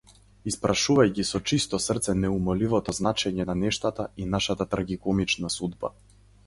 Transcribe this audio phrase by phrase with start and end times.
[0.51, 5.97] Испрашувај ги со чисто срце неумоливото значење на нештата и нашата трагикомична судба.